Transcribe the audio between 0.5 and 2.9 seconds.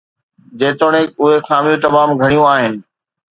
جيتوڻيڪ اهي خاميون تمام گهڻيون آهن